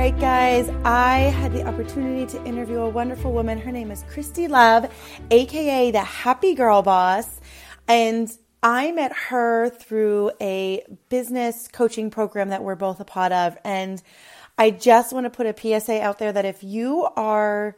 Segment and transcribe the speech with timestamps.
[0.00, 3.58] Right, guys, I had the opportunity to interview a wonderful woman.
[3.58, 4.90] Her name is Christy Love,
[5.30, 7.38] aka the Happy Girl Boss.
[7.86, 13.58] And I met her through a business coaching program that we're both a part of.
[13.62, 14.02] And
[14.56, 17.76] I just want to put a PSA out there that if you are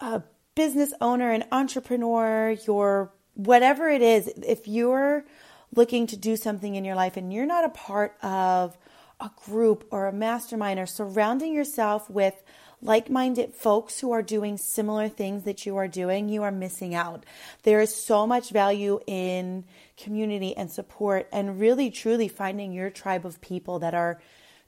[0.00, 0.24] a
[0.56, 5.24] business owner, an entrepreneur, you're whatever it is, if you're
[5.72, 8.76] looking to do something in your life and you're not a part of
[9.22, 12.42] a group or a mastermind or surrounding yourself with
[12.82, 16.94] like minded folks who are doing similar things that you are doing, you are missing
[16.94, 17.24] out.
[17.62, 19.64] There is so much value in
[19.96, 24.20] community and support and really truly finding your tribe of people that are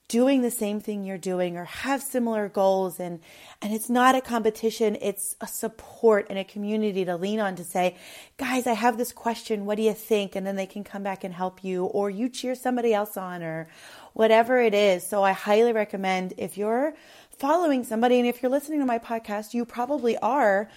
[0.07, 3.01] doing the same thing you're doing or have similar goals.
[3.01, 3.21] And
[3.63, 4.97] and it's not a competition.
[5.01, 7.97] It's a support and a community to lean on to say
[8.37, 9.65] guys i have this question.
[9.65, 10.37] What do you think?
[10.37, 13.43] And then they can come back and help you or you cheer somebody else on
[13.43, 13.69] or
[14.15, 15.07] whatever it is.
[15.07, 16.95] So i highly recommend if you're
[17.39, 20.71] following somebody and if you're listening to my podcast you probably are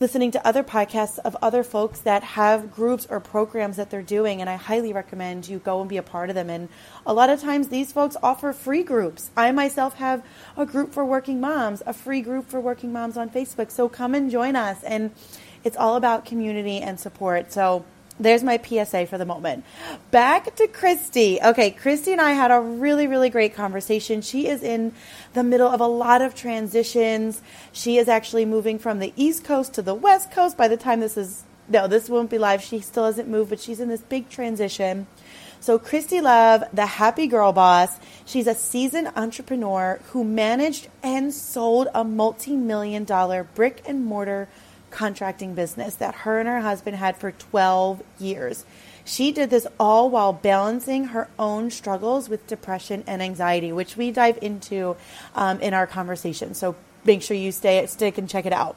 [0.00, 4.40] listening to other podcasts of other folks that have groups or programs that they're doing
[4.40, 6.48] and i highly recommend you go and be a part of them.
[6.48, 6.68] And
[7.04, 9.30] a lot of times these folks offer free groups.
[9.36, 10.24] I myself have
[10.56, 13.72] a group for working moms a free group for working moms on facebook.
[13.72, 15.10] So come and join us and
[15.64, 17.52] it's all about community and support.
[17.52, 17.84] So
[18.20, 19.64] there's my PSA for the moment.
[20.10, 21.40] Back to Christy.
[21.42, 24.22] Okay, Christy and I had a really, really great conversation.
[24.22, 24.92] She is in
[25.34, 27.40] the middle of a lot of transitions.
[27.72, 30.56] She is actually moving from the East Coast to the West Coast.
[30.56, 32.62] By the time this is, no, this won't be live.
[32.62, 35.06] She still hasn't moved, but she's in this big transition.
[35.60, 41.88] So, Christy Love, the happy girl boss, she's a seasoned entrepreneur who managed and sold
[41.92, 44.48] a multi million dollar brick and mortar
[44.90, 48.64] contracting business that her and her husband had for 12 years.
[49.04, 54.10] She did this all while balancing her own struggles with depression and anxiety, which we
[54.10, 54.96] dive into
[55.34, 56.54] um, in our conversation.
[56.54, 58.76] So make sure you stay stick and check it out.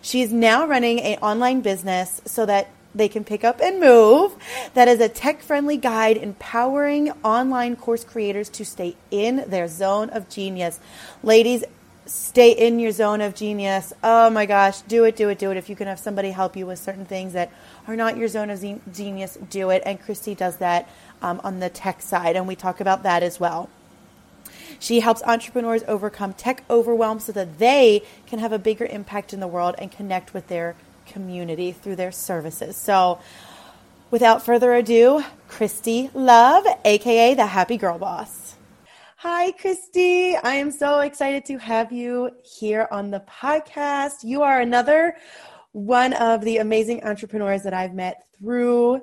[0.00, 4.34] She's now running an online business so that they can pick up and move.
[4.74, 10.10] That is a tech friendly guide empowering online course creators to stay in their zone
[10.10, 10.80] of genius.
[11.22, 11.64] Ladies,
[12.10, 13.92] stay in your zone of genius.
[14.02, 15.56] Oh my gosh, do it, do it, do it.
[15.56, 17.52] If you can have somebody help you with certain things that
[17.86, 18.60] are not your zone of
[18.92, 19.82] genius, do it.
[19.86, 20.88] And Christy does that
[21.22, 23.70] um, on the tech side, and we talk about that as well.
[24.80, 29.40] She helps entrepreneurs overcome tech overwhelm so that they can have a bigger impact in
[29.40, 30.74] the world and connect with their
[31.06, 32.76] community through their services.
[32.76, 33.20] So,
[34.10, 38.56] without further ado, Christy Love, aka the Happy Girl Boss.
[39.22, 40.34] Hi, Christy.
[40.34, 44.24] I am so excited to have you here on the podcast.
[44.24, 45.14] You are another
[45.72, 49.02] one of the amazing entrepreneurs that I've met through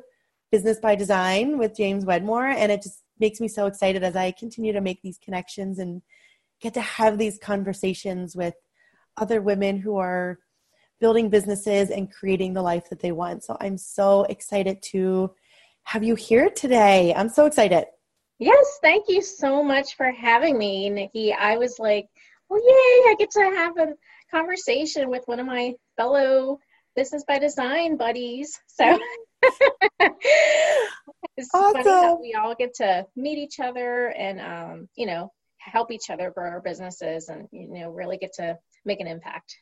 [0.52, 2.48] Business by Design with James Wedmore.
[2.48, 6.02] And it just makes me so excited as I continue to make these connections and
[6.62, 8.56] get to have these conversations with
[9.18, 10.40] other women who are
[11.00, 13.44] building businesses and creating the life that they want.
[13.44, 15.36] So I'm so excited to
[15.84, 17.14] have you here today.
[17.16, 17.86] I'm so excited.
[18.40, 21.34] Yes, thank you so much for having me, Nikki.
[21.34, 22.08] I was like,
[22.50, 23.94] well, yay, I get to have a
[24.30, 26.60] conversation with one of my fellow
[26.96, 28.60] Business by Design buddies.
[28.68, 28.98] So
[31.38, 31.74] it's awesome.
[31.74, 36.10] funny that we all get to meet each other and, um, you know, help each
[36.10, 39.56] other grow our businesses and, you know, really get to make an impact.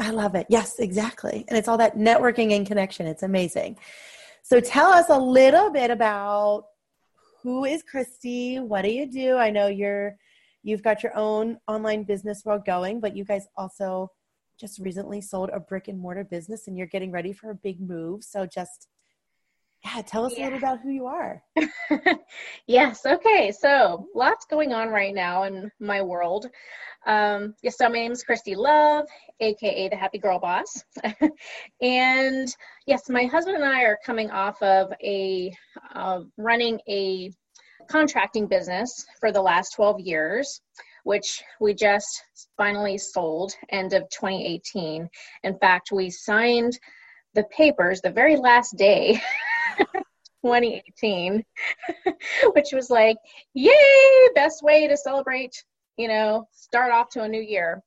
[0.00, 0.46] I love it.
[0.48, 1.44] Yes, exactly.
[1.48, 3.06] And it's all that networking and connection.
[3.06, 3.78] It's amazing.
[4.42, 6.66] So tell us a little bit about
[7.42, 8.58] who is Christy?
[8.58, 9.36] What do you do?
[9.36, 10.16] I know you're
[10.62, 14.10] you've got your own online business world going, but you guys also
[14.58, 17.80] just recently sold a brick and mortar business and you're getting ready for a big
[17.80, 18.24] move.
[18.24, 18.88] So just
[19.84, 20.42] yeah, tell us yeah.
[20.42, 21.42] a little about who you are.
[22.66, 23.52] yes, okay.
[23.52, 26.46] So, lots going on right now in my world.
[27.06, 29.06] Um, yes, so my name is Christy Love,
[29.40, 30.84] aka the Happy Girl Boss.
[31.80, 32.54] and
[32.86, 35.52] yes, my husband and I are coming off of a
[35.94, 37.30] uh, running a
[37.88, 40.60] contracting business for the last 12 years,
[41.04, 42.22] which we just
[42.56, 45.08] finally sold end of 2018.
[45.44, 46.78] In fact, we signed
[47.34, 49.20] the papers the very last day
[50.44, 51.44] 2018
[52.52, 53.16] which was like
[53.54, 55.64] yay best way to celebrate
[55.98, 57.82] you know start off to a new year.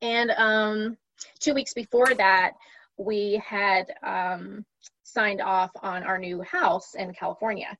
[0.00, 0.96] And um
[1.40, 2.52] two weeks before that
[2.96, 4.64] we had um
[5.02, 7.76] signed off on our new house in california.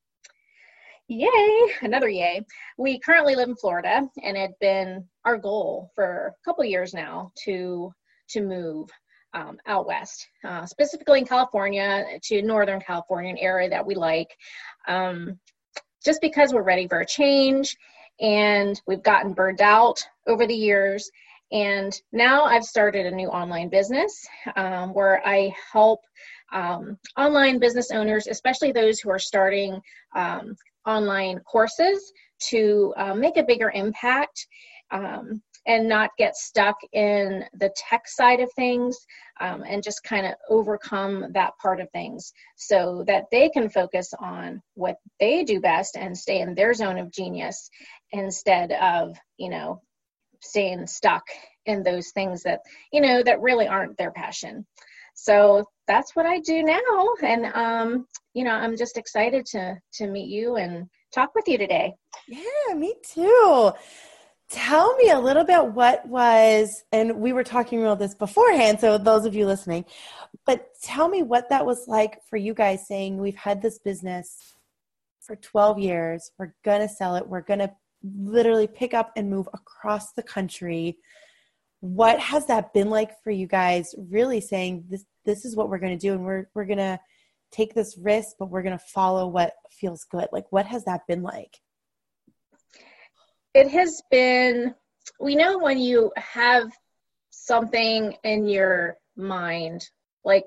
[1.08, 1.72] Yay!
[1.82, 2.44] Another yay.
[2.76, 6.92] We currently live in florida and it had been our goal for a couple years
[6.92, 7.92] now to
[8.30, 8.90] to move
[9.34, 14.28] um, out west, uh, specifically in California to Northern California, an area that we like,
[14.88, 15.38] um,
[16.04, 17.74] just because we're ready for a change
[18.20, 21.10] and we've gotten burned out over the years.
[21.50, 24.26] And now I've started a new online business
[24.56, 26.00] um, where I help
[26.52, 29.80] um, online business owners, especially those who are starting
[30.14, 30.56] um,
[30.86, 32.12] online courses,
[32.50, 34.46] to uh, make a bigger impact
[34.90, 38.98] um, and not get stuck in the tech side of things
[39.40, 44.12] um, and just kind of overcome that part of things so that they can focus
[44.18, 47.70] on what they do best and stay in their zone of genius
[48.10, 49.80] instead of you know
[50.40, 51.22] staying stuck
[51.66, 52.60] in those things that
[52.92, 54.66] you know that really aren't their passion.
[55.14, 60.06] So that's what i do now and um you know i'm just excited to to
[60.06, 61.92] meet you and talk with you today.
[62.28, 63.72] Yeah me too
[64.52, 68.98] tell me a little bit what was and we were talking about this beforehand so
[68.98, 69.84] those of you listening
[70.46, 74.54] but tell me what that was like for you guys saying we've had this business
[75.22, 76.32] for 12 years.
[76.38, 77.26] We're gonna sell it.
[77.26, 77.72] We're gonna
[78.02, 80.98] literally pick up and move across the country.
[81.80, 85.78] What has that been like for you guys really saying this this is what we're
[85.96, 86.98] to do and we're we're to
[87.52, 90.28] take this risk but we're to follow what feels good?
[90.32, 91.60] Like what has that been like
[93.54, 94.74] it has been
[95.20, 96.70] we know when you have
[97.30, 99.88] something in your mind
[100.24, 100.46] like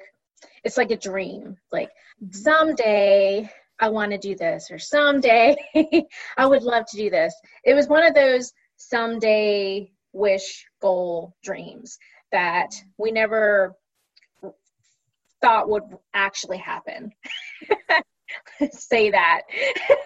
[0.63, 1.89] it's like a dream like
[2.31, 3.49] someday
[3.79, 5.55] i want to do this or someday
[6.37, 7.33] i would love to do this.
[7.63, 11.97] It was one of those someday wish goal dreams
[12.31, 13.75] that we never
[15.41, 17.11] thought would actually happen
[18.71, 19.41] say that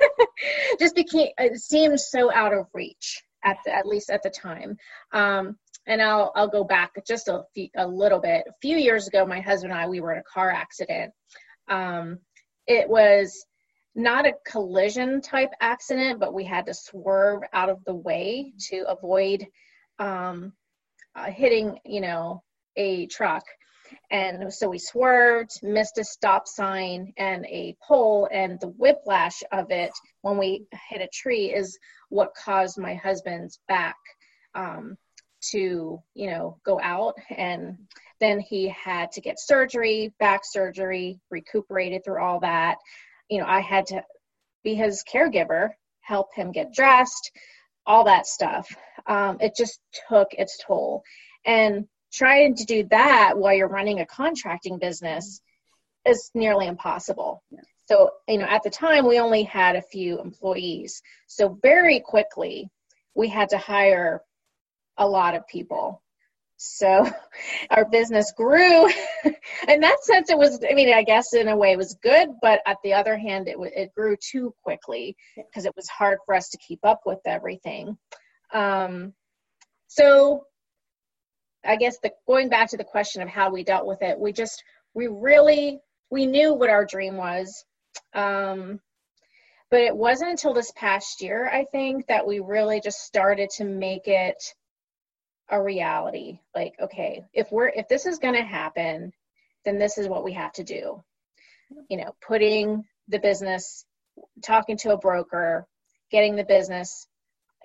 [0.79, 4.77] just became it seemed so out of reach at the, at least at the time
[5.13, 5.57] um,
[5.89, 8.45] and I'll I'll go back just a few, a little bit.
[8.47, 11.11] A few years ago, my husband and I we were in a car accident.
[11.67, 12.19] Um,
[12.67, 13.45] it was
[13.95, 18.85] not a collision type accident, but we had to swerve out of the way to
[18.87, 19.45] avoid
[19.97, 20.53] um,
[21.15, 22.43] uh, hitting, you know,
[22.77, 23.43] a truck.
[24.11, 29.71] And so we swerved, missed a stop sign and a pole, and the whiplash of
[29.71, 29.91] it
[30.21, 31.77] when we hit a tree is
[32.09, 33.95] what caused my husband's back
[34.55, 34.97] um,
[35.51, 37.15] to, you know, go out.
[37.29, 37.77] And
[38.19, 42.77] then he had to get surgery, back surgery, recuperated through all that.
[43.29, 44.03] You know, I had to
[44.63, 45.69] be his caregiver,
[46.01, 47.31] help him get dressed,
[47.85, 48.67] all that stuff.
[49.07, 51.03] Um, it just took its toll.
[51.45, 55.41] And trying to do that while you're running a contracting business
[56.05, 57.43] is nearly impossible.
[57.51, 57.61] Yeah.
[57.85, 61.01] So, you know, at the time we only had a few employees.
[61.27, 62.69] So, very quickly,
[63.15, 64.21] we had to hire
[64.97, 66.03] a lot of people.
[66.57, 67.09] So,
[67.71, 68.87] our business grew.
[69.67, 72.29] in that sense, it was, I mean, I guess in a way it was good,
[72.43, 76.35] but at the other hand, it, it grew too quickly because it was hard for
[76.35, 77.97] us to keep up with everything.
[78.53, 79.13] Um,
[79.87, 80.43] so,
[81.65, 84.31] I guess the going back to the question of how we dealt with it, we
[84.31, 84.63] just
[84.93, 87.65] we really we knew what our dream was.
[88.13, 88.79] Um,
[89.69, 93.65] but it wasn't until this past year, I think, that we really just started to
[93.65, 94.41] make it
[95.49, 96.39] a reality.
[96.55, 99.11] Like, okay, if we're if this is gonna happen,
[99.65, 101.03] then this is what we have to do.
[101.89, 103.85] You know, putting the business,
[104.43, 105.67] talking to a broker,
[106.09, 107.07] getting the business.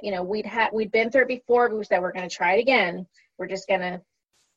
[0.03, 1.75] You know, we'd had we'd been through it before.
[1.75, 3.07] We said we're going to try it again
[3.39, 4.01] we're just gonna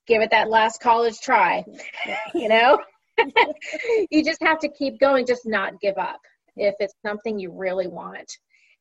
[0.07, 1.63] give it that last college try
[2.33, 2.79] you know?
[4.11, 6.19] You just have to keep going just not give up
[6.55, 8.31] if it's something you really want.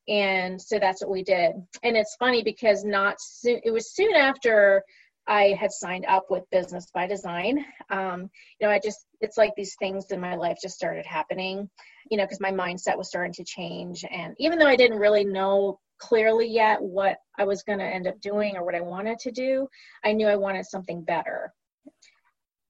[0.07, 1.53] And so that's what we did.
[1.83, 4.83] And it's funny because not soon it was soon after
[5.27, 7.65] i had signed up with business by design.
[7.89, 11.67] Um, you know i just it's like these things in my life just started happening
[12.09, 14.05] you know because my mindset was starting to change.
[14.09, 18.07] And even though i didn't really know clearly yet what I was going to end
[18.07, 19.67] up doing or what I wanted to do.
[20.03, 21.53] I knew I wanted something better.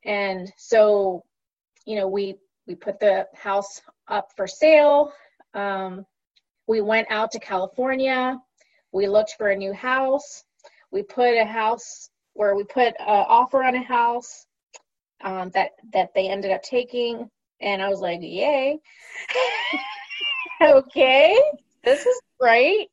[0.05, 1.23] And so,
[1.85, 2.35] you know, we
[2.67, 5.13] we put the house up for sale.
[5.53, 6.05] Um,
[6.67, 8.37] we went out to California.
[8.91, 10.43] We looked for a new house.
[10.91, 14.45] We put a house where we put an offer on a house
[15.23, 17.29] um, that that they ended up taking,
[17.61, 18.79] and I was like, "Yay!"
[20.61, 21.41] okay,
[21.87, 22.89] this is great.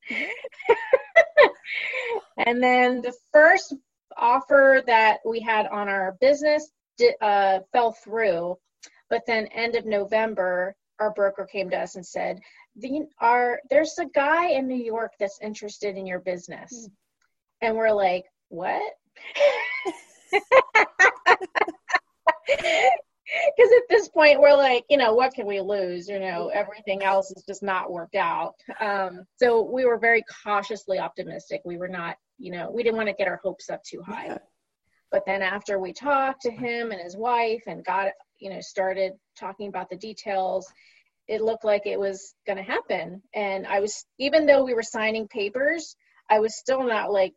[2.47, 3.75] and then the first
[4.17, 8.57] offer that we had on our business did, uh, fell through,
[9.11, 12.39] but then end of November, our broker came to us and said,
[12.77, 16.89] the, our, there's a guy in New York that's interested in your business.
[16.89, 16.93] Mm.
[17.63, 18.81] And we're like, what?
[23.57, 26.09] because at this point we're like you know what can we lose?
[26.09, 28.55] You know everything else is just not worked out.
[28.81, 31.63] Um, so we were very cautiously optimistic.
[31.65, 34.27] We were not you know we didn't want to get our hopes up too high.
[34.27, 34.39] Yeah.
[35.11, 39.13] but then after we talked to him and his wife and got you know started
[39.39, 40.67] talking about the details
[41.27, 43.23] it looked like it was going to happen.
[43.35, 45.97] And i was even though we were signing papers
[46.29, 47.33] i was still not like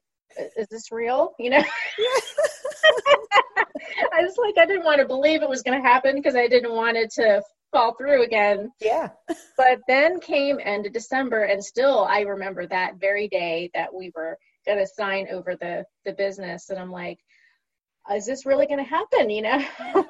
[0.58, 1.34] is this real?
[1.39, 1.63] You know
[4.14, 6.48] I was like, I didn't want to believe it was going to happen because I
[6.48, 7.42] didn't want it to
[7.72, 8.72] fall through again.
[8.82, 9.10] Yeah.
[9.58, 14.12] but then came end of December, and still I remember that very day that we
[14.16, 17.20] were going to sign over the the business, and I'm like,
[18.14, 19.30] is this really going to happen?
[19.30, 19.66] You know.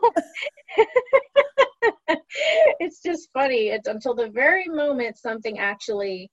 [2.80, 3.70] it's just funny.
[3.70, 6.30] It's until the very moment something actually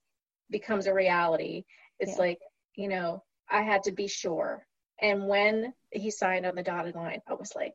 [0.50, 1.64] becomes a reality.
[1.98, 2.18] It's yeah.
[2.18, 2.38] like,
[2.76, 4.66] you know, I had to be sure
[5.00, 7.74] and when he signed on the dotted line, I was like,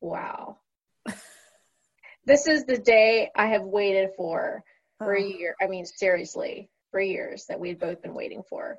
[0.00, 0.58] wow.
[2.26, 4.64] this is the day I have waited for
[4.98, 5.56] for a year.
[5.60, 8.78] I mean, seriously, for years that we'd both been waiting for.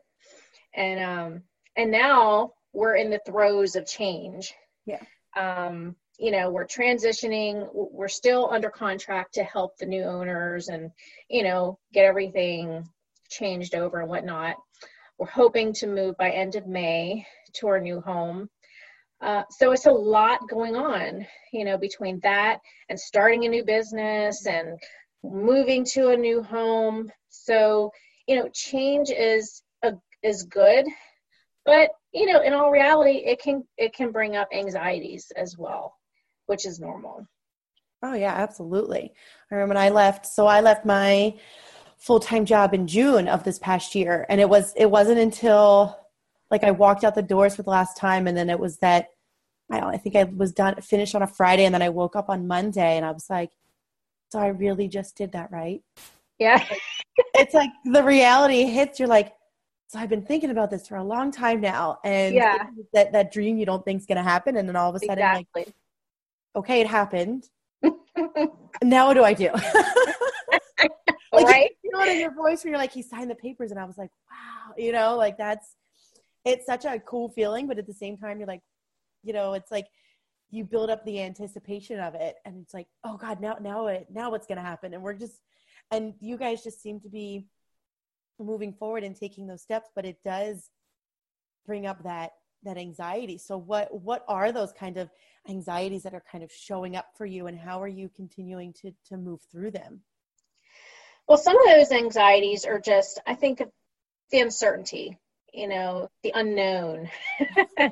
[0.73, 1.43] And um
[1.75, 4.53] and now we're in the throes of change.
[4.85, 5.01] Yeah.
[5.35, 10.91] Um, you know, we're transitioning, we're still under contract to help the new owners and,
[11.29, 12.87] you know, get everything
[13.29, 14.57] changed over and whatnot.
[15.17, 18.49] We're hoping to move by end of May to our new home.
[19.21, 23.63] Uh, so it's a lot going on, you know, between that and starting a new
[23.63, 24.77] business and
[25.23, 27.09] moving to a new home.
[27.29, 27.89] So,
[28.27, 29.93] you know, change is a,
[30.23, 30.85] is good,
[31.65, 35.95] but you know, in all reality, it can it can bring up anxieties as well,
[36.47, 37.25] which is normal.
[38.03, 39.13] Oh yeah, absolutely.
[39.49, 40.25] I remember when I left.
[40.25, 41.35] So I left my
[41.97, 45.97] full time job in June of this past year, and it was it wasn't until
[46.53, 49.07] like I walked out the doors for the last time, and then it was that
[49.71, 49.79] I.
[49.79, 52.47] I think I was done finished on a Friday, and then I woke up on
[52.47, 53.49] Monday, and I was like,
[54.31, 55.81] "So I really just did that, right?"
[56.37, 56.63] Yeah.
[57.33, 58.99] it's like the reality hits.
[58.99, 59.33] You're like,
[59.87, 63.33] "So I've been thinking about this for a long time now, and yeah, that that
[63.33, 65.63] dream you don't think is gonna happen, and then all of a sudden, exactly.
[65.65, 65.73] like,
[66.55, 67.49] okay, it happened.
[68.83, 69.49] now what do I do?"
[71.33, 71.71] like, right?
[71.83, 73.97] You know, in your voice, where you're like, "He signed the papers," and I was
[73.97, 75.75] like, "Wow," you know, like that's
[76.45, 78.63] it's such a cool feeling, but at the same time, you're like,
[79.23, 79.87] you know, it's like
[80.49, 84.07] you build up the anticipation of it, and it's like, oh God, now now it
[84.11, 84.93] now what's gonna happen?
[84.93, 85.39] And we're just,
[85.91, 87.47] and you guys just seem to be
[88.39, 90.69] moving forward and taking those steps, but it does
[91.65, 92.31] bring up that
[92.63, 93.37] that anxiety.
[93.37, 95.09] So what what are those kind of
[95.47, 98.91] anxieties that are kind of showing up for you, and how are you continuing to
[99.09, 100.01] to move through them?
[101.27, 103.63] Well, some of those anxieties are just, I think,
[104.31, 105.17] the uncertainty
[105.53, 107.09] you know the unknown.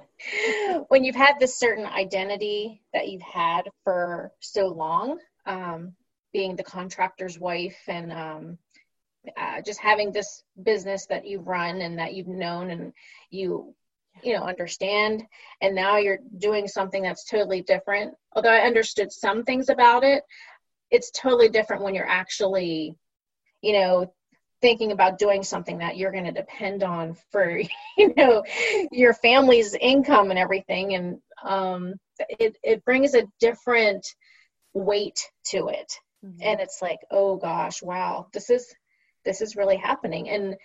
[0.90, 5.94] When you've had this certain identity that you've had for so long um,
[6.32, 8.58] being the contractor's wife and um,
[9.38, 12.94] uh, just having this business that you run and that you've known and
[13.30, 13.74] you
[14.22, 15.24] you know understand
[15.62, 18.14] and now you're doing something that's totally different.
[18.36, 20.24] Although i understood some things about it
[20.92, 22.96] it's totally different when you're actually
[23.62, 24.14] you know
[24.62, 27.60] thinking about doing something that you're going to depend on for
[27.98, 28.44] you know
[28.92, 30.94] your family's income and everything.
[30.94, 34.06] And um, it, it brings a different
[34.74, 35.92] weight to it.
[36.24, 36.38] Mm-hmm.
[36.44, 38.72] and it's like oh gosh wow this is
[39.26, 40.30] this is really happening.
[40.30, 40.56] And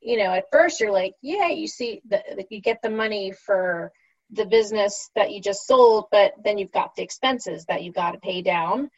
[0.00, 3.92] you know at first you're like yeah you see the, you get the money for
[4.30, 8.12] the business that you just sold but then you've got the expenses that you've got
[8.12, 8.88] to pay down.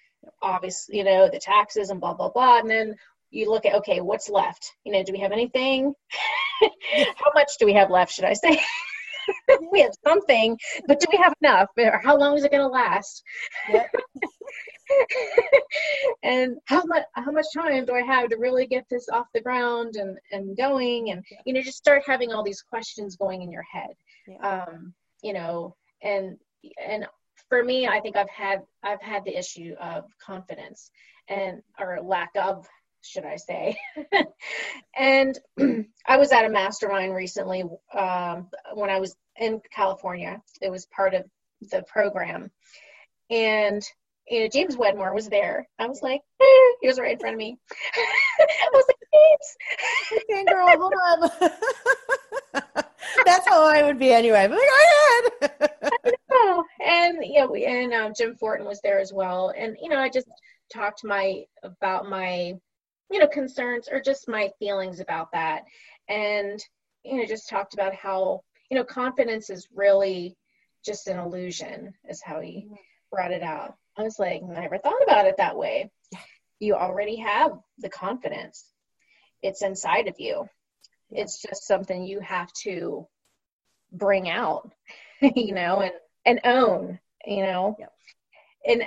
[0.40, 2.60] Obviously you know the taxes and blah blah blah.
[2.60, 2.94] And then
[3.30, 4.72] you look at okay what's left?
[4.84, 5.94] You know do we have anything?
[6.62, 8.60] How much do we have left should i say?
[9.70, 10.58] We have something
[10.88, 11.68] but do we have enough?
[11.78, 13.22] Or how long is it going to last?
[13.68, 13.94] Yep.
[16.24, 19.40] and how much how much time do I have to really get this off the
[19.40, 21.10] ground and and going?
[21.12, 23.94] And you know just start having all these questions going in your head.
[24.26, 24.64] Yeah.
[24.64, 26.36] um you know and
[26.84, 27.06] and
[27.48, 30.90] for me I think I've had I've had the issue of confidence
[31.28, 32.66] and or lack of
[33.02, 33.78] should I say.
[34.96, 35.38] and
[36.06, 37.64] I was at a mastermind recently
[37.96, 40.40] um, when I was in California.
[40.60, 41.24] It was part of
[41.70, 42.50] the program.
[43.30, 43.82] And
[44.28, 45.68] you know, James Wedmore was there.
[45.78, 46.44] I was like, eh,
[46.80, 47.58] he was right in front of me.
[47.96, 50.22] I was like, James.
[50.30, 51.30] Okay, girl, hold on.
[53.26, 54.46] That's how I would be anyway.
[54.46, 54.68] But like,
[55.40, 56.14] go ahead.
[56.30, 56.62] I.
[56.84, 59.52] And yeah, we, and um, Jim Fortin was there as well.
[59.56, 60.28] And you know, I just
[60.72, 62.54] talked my about my
[63.10, 65.64] you know concerns or just my feelings about that.
[66.08, 66.62] And
[67.04, 70.36] you know just talked about how you know confidence is really
[70.84, 72.74] just an illusion is how he mm-hmm.
[73.10, 73.74] brought it out.
[73.98, 75.90] I was like I never thought about it that way.
[76.58, 78.64] You already have the confidence.
[79.42, 80.46] It's inside of you.
[81.10, 83.06] It's just something you have to
[83.92, 84.70] bring out
[85.20, 85.92] you know and
[86.24, 87.76] and own you know?
[88.66, 88.84] And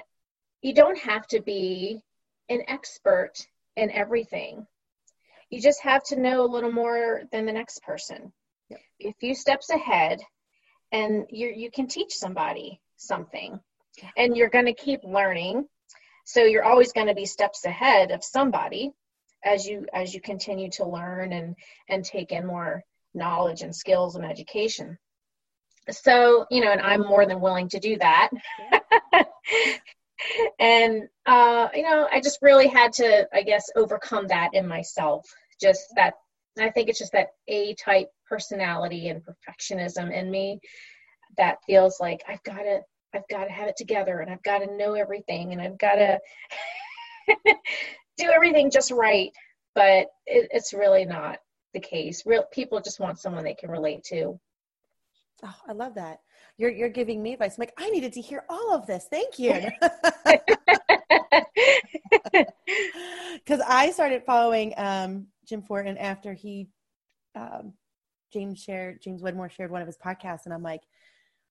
[0.62, 2.02] you don't have to be
[2.50, 4.66] an expert in everything.
[5.50, 8.32] You just have to know a little more than the next person.
[8.70, 8.80] Yep.
[9.02, 10.20] A few steps ahead,
[10.92, 13.60] and you you can teach somebody something,
[14.18, 15.68] and you're going to keep learning.
[16.26, 18.94] So you're always going to be steps ahead of somebody
[19.44, 21.56] as you as you continue to learn and
[21.90, 24.98] and take in more knowledge and skills and education.
[25.92, 28.30] So you know, and I'm more than willing to do that.
[30.60, 35.26] and uh, you know, I just really had to, I guess, overcome that in myself.
[35.62, 36.14] Just that,
[36.60, 40.60] I think it's just that A type personality and perfectionism in me
[41.38, 42.82] that feels like I've got to,
[43.14, 45.96] I've got to have it together, and I've got to know everything, and I've got
[45.96, 46.20] to
[48.18, 49.32] do everything just right.
[49.76, 51.40] But it, it's really not
[51.74, 52.24] the case.
[52.26, 54.40] Real people just want someone they can relate to.
[55.44, 56.20] Oh, I love that
[56.58, 57.58] you're you're giving me advice.
[57.58, 59.08] I'm like, I needed to hear all of this.
[59.10, 59.54] Thank you.
[63.34, 66.70] Because I started following um, Jim Fortin after he
[67.36, 67.74] um,
[68.32, 70.82] James shared James Wedmore shared one of his podcasts, and I'm like,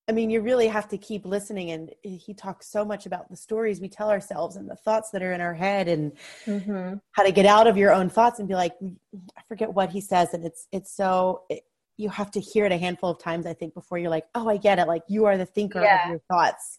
[0.09, 1.71] I mean, you really have to keep listening.
[1.71, 5.23] And he talks so much about the stories we tell ourselves and the thoughts that
[5.23, 6.13] are in our head, and
[6.47, 6.95] mm-hmm.
[7.13, 10.01] how to get out of your own thoughts and be like, I forget what he
[10.01, 11.43] says, and it's it's so.
[11.49, 11.65] It,
[11.97, 14.49] you have to hear it a handful of times, I think, before you're like, oh,
[14.49, 14.87] I get it.
[14.87, 16.05] Like you are the thinker yeah.
[16.05, 16.79] of your thoughts.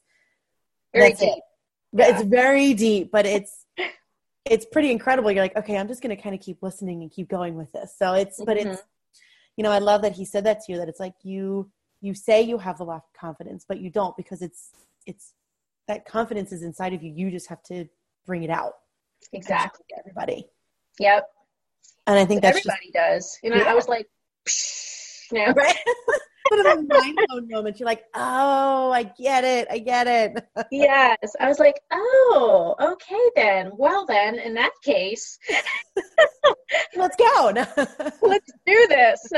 [0.94, 1.30] Very That's deep.
[1.30, 1.44] It.
[1.94, 2.10] Yeah.
[2.10, 3.66] It's very deep, but it's
[4.46, 5.32] it's pretty incredible.
[5.32, 7.96] You're like, okay, I'm just gonna kind of keep listening and keep going with this.
[7.98, 8.46] So it's mm-hmm.
[8.46, 8.82] but it's
[9.56, 11.70] you know, I love that he said that to you, that it's like you
[12.02, 14.72] you say you have a lot of confidence, but you don't because it's
[15.06, 15.34] it's
[15.88, 17.14] that confidence is inside of you.
[17.16, 17.88] You just have to
[18.26, 18.74] bring it out.
[19.32, 19.86] Exactly.
[19.98, 20.48] Everybody.
[21.00, 21.30] Yep.
[22.08, 23.40] And I think that's everybody just, does.
[23.44, 23.72] You know, yeah.
[23.72, 24.08] I was like,
[24.46, 24.93] Psh
[25.46, 25.76] now, right?
[26.52, 27.80] Sort of a mind blown moment.
[27.80, 29.68] You're like, oh, I get it.
[29.72, 30.46] I get it.
[30.72, 31.36] yes.
[31.40, 33.72] I was like, oh, okay then.
[33.78, 35.40] Well then, in that case,
[36.96, 37.54] let's go.
[38.22, 39.32] let's do this.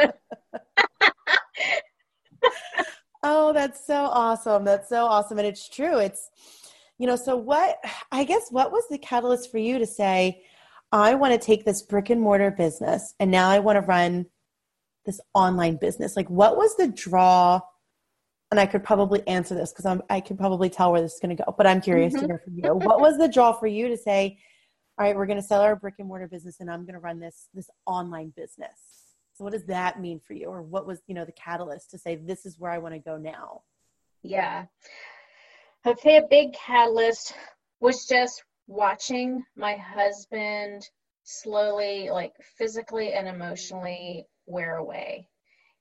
[3.23, 4.65] oh, that's so awesome.
[4.65, 5.37] That's so awesome.
[5.37, 5.99] And it's true.
[5.99, 6.29] It's,
[6.97, 7.77] you know, so what,
[8.11, 10.41] I guess, what was the catalyst for you to say,
[10.91, 14.25] I want to take this brick and mortar business and now I want to run
[15.05, 16.15] this online business?
[16.15, 17.61] Like, what was the draw?
[18.51, 21.35] And I could probably answer this because I can probably tell where this is going
[21.35, 22.21] to go, but I'm curious mm-hmm.
[22.21, 22.75] to hear from you.
[22.75, 24.37] What was the draw for you to say,
[24.97, 26.99] all right, we're going to sell our brick and mortar business and I'm going to
[26.99, 28.69] run this, this online business?
[29.33, 30.45] So what does that mean for you?
[30.47, 32.99] Or what was, you know, the catalyst to say, this is where I want to
[32.99, 33.63] go now?
[34.23, 34.65] Yeah.
[35.83, 37.33] I'd say a big catalyst
[37.81, 40.87] was just watching my husband
[41.23, 45.27] slowly, like physically and emotionally wear away.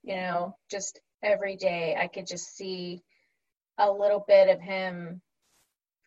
[0.03, 3.01] You know, just every day I could just see
[3.77, 5.21] a little bit of him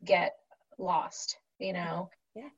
[0.04, 0.34] get
[0.78, 2.10] lost, you know.
[2.34, 2.50] Yeah.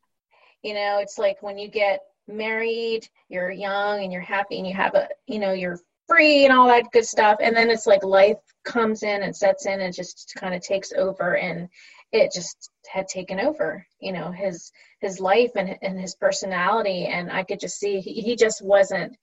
[0.63, 4.75] You know, it's like when you get married, you're young and you're happy and you
[4.75, 7.39] have a, you know, you're free and all that good stuff.
[7.41, 10.93] And then it's like life comes in and sets in and just kind of takes
[10.93, 11.69] over and
[12.13, 17.31] it just had taken over you know his his life and, and his personality and
[17.31, 19.17] i could just see he, he just wasn't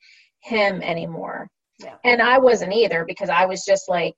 [0.48, 1.50] him anymore.
[1.80, 1.96] Yeah.
[2.04, 4.16] And I wasn't either because I was just like,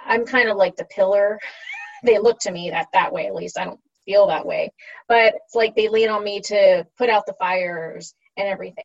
[0.00, 1.38] I'm kind of like the pillar.
[2.04, 4.70] they look to me that that way, at least I don't feel that way.
[5.08, 8.84] But it's like they lean on me to put out the fires and everything.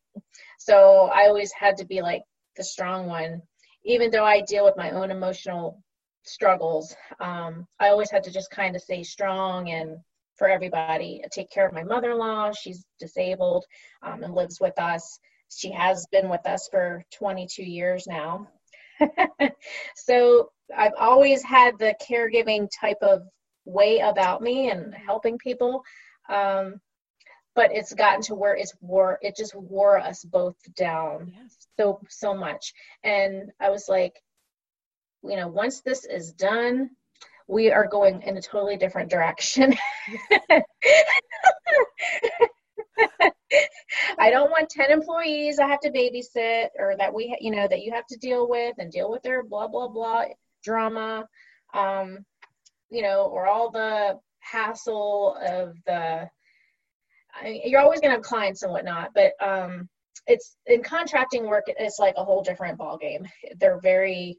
[0.59, 2.21] So I always had to be like
[2.55, 3.41] the strong one,
[3.83, 5.81] even though I deal with my own emotional
[6.23, 6.95] struggles.
[7.19, 9.97] Um, I always had to just kind of stay strong and
[10.37, 11.21] for everybody.
[11.23, 12.51] I take care of my mother in law.
[12.51, 13.65] She's disabled
[14.03, 15.19] um, and lives with us.
[15.49, 18.47] She has been with us for 22 years now.
[19.95, 23.23] so I've always had the caregiving type of
[23.65, 25.83] way about me and helping people.
[26.29, 26.81] Um,
[27.57, 31.67] but it's gotten to where it's wore it just wore us both down yes.
[31.77, 32.71] so so much
[33.03, 34.21] and i was like
[35.23, 36.91] you know once this is done
[37.47, 39.75] we are going in a totally different direction
[44.19, 47.81] I don't want 10 employees I have to babysit or that we, you know, that
[47.81, 50.25] you have to deal with and deal with their blah, blah, blah
[50.63, 51.27] drama,
[51.73, 52.25] um,
[52.89, 56.29] you know, or all the hassle of the,
[57.39, 59.87] I mean, you're always going to have clients and whatnot, but um,
[60.25, 63.27] it's in contracting work, it's like a whole different ball game.
[63.59, 64.37] They're very,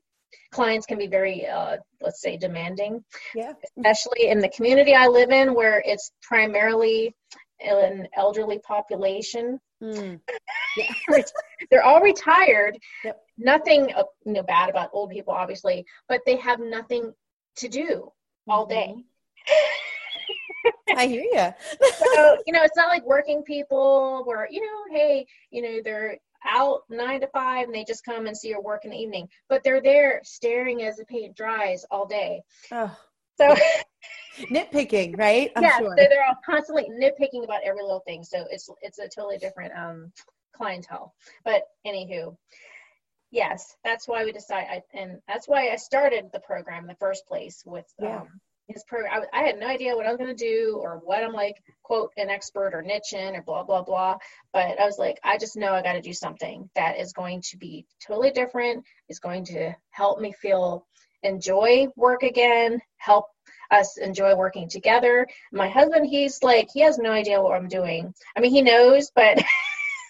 [0.52, 3.04] clients can be very, uh, let's say, demanding.
[3.34, 3.52] Yeah.
[3.78, 7.14] Especially in the community I live in, where it's primarily
[7.60, 9.60] an elderly population.
[9.82, 10.20] Mm.
[11.70, 12.78] They're all retired.
[13.04, 13.20] Yep.
[13.38, 17.12] Nothing uh, you know bad about old people, obviously, but they have nothing
[17.56, 18.12] to do
[18.48, 18.94] all day.
[20.96, 21.54] I hear you.
[22.14, 26.18] so you know, it's not like working people where you know, hey, you know, they're
[26.46, 29.28] out nine to five and they just come and see your work in the evening,
[29.48, 32.42] but they're there staring as the paint dries all day.
[32.72, 32.96] Oh.
[33.38, 33.55] So
[34.51, 35.51] nitpicking, right?
[35.57, 35.94] I'm yeah, sure.
[35.96, 38.24] so they're all constantly nitpicking about every little thing.
[38.24, 40.12] So it's it's a totally different um,
[40.55, 41.14] clientele.
[41.44, 42.37] But anywho,
[43.31, 47.27] yes, that's why we decided, and that's why I started the program in the first
[47.27, 48.20] place with yeah.
[48.20, 48.29] um,
[48.68, 49.22] his program.
[49.33, 51.57] I, I, had no idea what I was going to do or what I'm like,
[51.83, 54.16] quote, an expert or niche in or blah, blah, blah.
[54.53, 57.42] But I was like, I just know I got to do something that is going
[57.51, 60.87] to be totally different, is going to help me feel
[61.22, 63.26] enjoy work again, help
[63.70, 65.26] us enjoy working together.
[65.52, 68.14] My husband, he's like, he has no idea what I'm doing.
[68.37, 69.42] I mean, he knows, but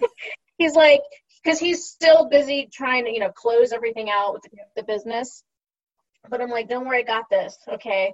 [0.58, 1.00] he's like,
[1.42, 4.44] because he's still busy trying to, you know, close everything out with
[4.76, 5.42] the, business.
[6.28, 7.56] But I'm like, don't worry, I got this.
[7.68, 8.12] Okay.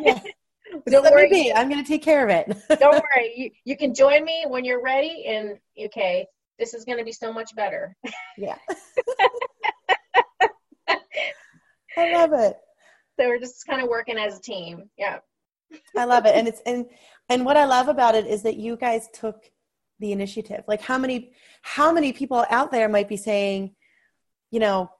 [0.00, 0.20] Yeah.
[0.88, 1.30] don't Let worry.
[1.30, 1.52] Be.
[1.54, 2.56] I'm going to take care of it.
[2.80, 3.32] don't worry.
[3.36, 5.24] You, you can join me when you're ready.
[5.28, 6.26] And okay,
[6.58, 7.96] this is going to be so much better.
[8.36, 8.56] Yeah.
[11.96, 12.56] I love it.
[13.18, 14.90] So we're just kind of working as a team.
[14.98, 15.18] Yeah.
[15.96, 16.34] I love it.
[16.34, 16.86] And it's and
[17.28, 19.50] and what I love about it is that you guys took
[19.98, 20.64] the initiative.
[20.68, 21.32] Like how many
[21.62, 23.74] how many people out there might be saying,
[24.50, 24.90] you know,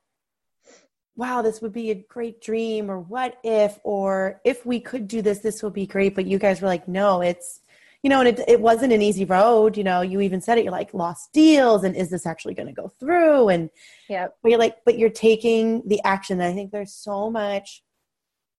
[1.14, 5.22] wow, this would be a great dream or what if or if we could do
[5.22, 7.60] this this would be great, but you guys were like, no, it's
[8.02, 9.76] you know, and it, it wasn't an easy road.
[9.76, 10.64] You know, you even said it.
[10.64, 13.48] You're like lost deals, and is this actually going to go through?
[13.48, 13.70] And
[14.08, 16.40] yeah, but you're like, but you're taking the action.
[16.40, 17.82] And I think there's so much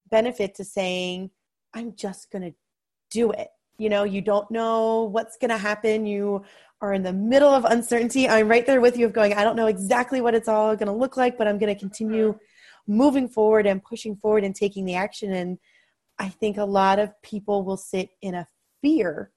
[0.10, 1.32] benefit to saying,
[1.74, 2.54] I'm just going to
[3.12, 3.50] do it.
[3.78, 6.06] You know, you don't know what's going to happen.
[6.06, 6.44] You
[6.82, 8.28] are in the middle of uncertainty.
[8.28, 10.88] I'm right there with you of going, I don't know exactly what it's all going
[10.88, 12.98] to look like, but I'm going to continue mm-hmm.
[12.98, 15.32] moving forward and pushing forward and taking the action.
[15.34, 15.58] And
[16.20, 18.48] I think a lot of people will sit in a
[18.82, 19.32] fear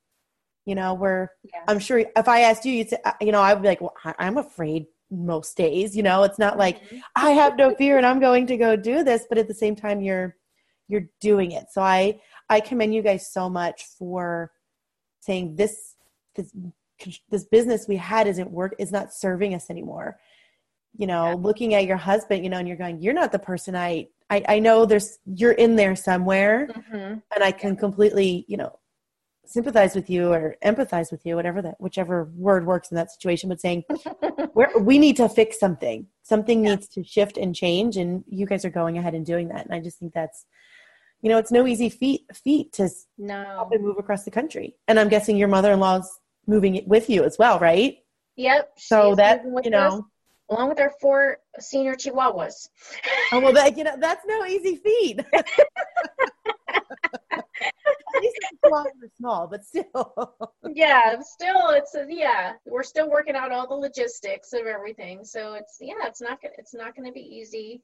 [0.66, 1.64] you know, where yeah.
[1.68, 3.80] I'm sure if I asked you, you'd say, uh, you know, I would be like,
[3.80, 6.98] well, I'm afraid most days, you know, it's not like mm-hmm.
[7.16, 9.74] I have no fear and I'm going to go do this, but at the same
[9.74, 10.36] time, you're,
[10.88, 11.66] you're doing it.
[11.72, 14.52] So I, I commend you guys so much for
[15.20, 15.96] saying this,
[16.36, 16.52] this,
[17.30, 20.18] this business we had isn't work, is not serving us anymore.
[20.96, 21.34] You know, yeah.
[21.34, 24.44] looking at your husband, you know, and you're going, you're not the person I, I,
[24.48, 26.94] I know there's, you're in there somewhere mm-hmm.
[27.34, 28.79] and I can completely, you know,
[29.50, 33.48] sympathize with you or empathize with you, whatever that, whichever word works in that situation,
[33.48, 33.82] but saying
[34.80, 36.06] we need to fix something.
[36.22, 36.76] Something yeah.
[36.76, 39.66] needs to shift and change, and you guys are going ahead and doing that.
[39.66, 40.46] And I just think that's,
[41.20, 43.68] you know, it's no easy feat feat to no.
[43.80, 44.76] move across the country.
[44.86, 46.08] And I'm guessing your mother-in-law's
[46.46, 47.98] moving with you as well, right?
[48.36, 48.70] Yep.
[48.78, 49.98] So that you know.
[49.98, 50.02] Us,
[50.48, 52.68] along with our four senior chihuahuas.
[53.32, 55.20] oh well, that you know that's no easy feat.
[59.16, 60.34] small, but still.
[60.74, 62.52] yeah, still, it's a, yeah.
[62.66, 66.54] We're still working out all the logistics of everything, so it's yeah, it's not gonna
[66.58, 67.82] it's not gonna be easy,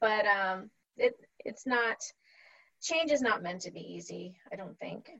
[0.00, 1.14] but um, it
[1.44, 1.96] it's not.
[2.80, 4.36] Change is not meant to be easy.
[4.52, 5.10] I don't think.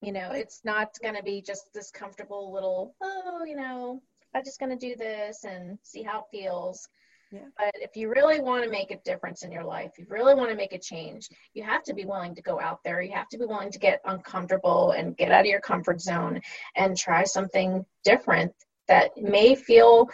[0.00, 4.02] You know, it's not gonna be just this comfortable little oh, you know,
[4.34, 6.88] I'm just gonna do this and see how it feels
[7.30, 7.40] yeah.
[7.56, 10.50] But if you really want to make a difference in your life, you really want
[10.50, 13.00] to make a change, you have to be willing to go out there.
[13.02, 16.40] You have to be willing to get uncomfortable and get out of your comfort zone
[16.74, 18.52] and try something different
[18.88, 20.08] that may feel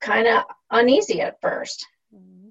[0.00, 2.48] kind of uneasy at 1st mm-hmm.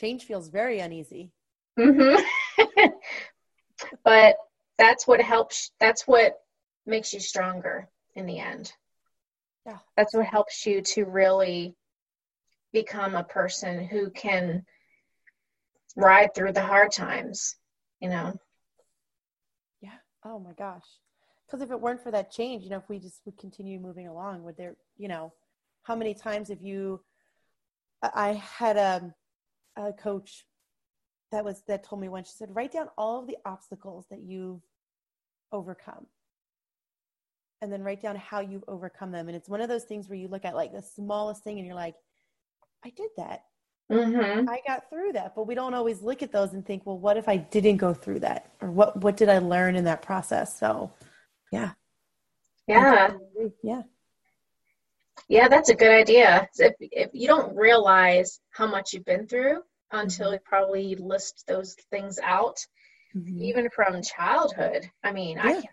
[0.00, 1.30] Change feels very uneasy.
[1.78, 2.20] Mm-hmm.
[4.04, 4.36] but
[4.78, 6.38] that's what helps that's what
[6.86, 8.72] makes you stronger in the end
[9.66, 9.78] Yeah.
[9.96, 11.74] that's what helps you to really
[12.74, 14.62] become a person who can
[15.96, 17.56] ride through the hard times
[18.00, 18.34] you know
[19.80, 19.98] Yeah.
[20.24, 20.86] Oh my gosh.
[21.46, 24.08] Because if it weren't for that change, you know, if we just would continue moving
[24.08, 25.32] along, would there, you know,
[25.82, 27.00] how many times have you?
[28.02, 29.14] I had a,
[29.76, 30.46] a coach
[31.32, 32.30] that was that told me once.
[32.30, 34.62] She said, write down all of the obstacles that you've
[35.52, 36.06] overcome,
[37.60, 39.28] and then write down how you've overcome them.
[39.28, 41.66] And it's one of those things where you look at like the smallest thing, and
[41.66, 41.96] you're like,
[42.84, 43.44] I did that.
[43.90, 44.48] mm-hmm.
[44.48, 47.16] I got through that, but we don't always look at those and think, well, what
[47.16, 50.58] if I didn't go through that, or what what did I learn in that process?
[50.58, 50.92] So,
[51.50, 51.72] yeah,
[52.66, 53.16] yeah
[53.62, 53.82] yeah,
[55.28, 56.48] Yeah, that's a good idea.
[56.58, 61.74] If if you don't realize how much you've been through until you probably list those
[61.90, 62.58] things out,
[63.14, 63.40] Mhm.
[63.40, 64.90] even from childhood.
[65.02, 65.60] I mean, I Yeah.
[65.60, 65.70] can,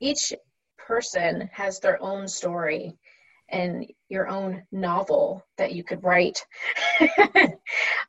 [0.00, 0.32] each
[0.76, 2.96] person has their own story
[3.50, 6.44] and your own novel that you could write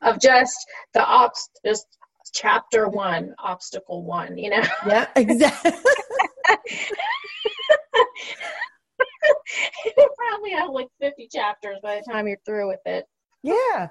[0.02, 0.58] of just
[0.94, 1.88] the obst just
[2.34, 4.64] chapter one, obstacle one, you know.
[4.86, 5.72] yeah, exactly.
[9.86, 13.06] you probably have like 50 chapters by the time you're through with it.
[13.44, 13.90] yeah,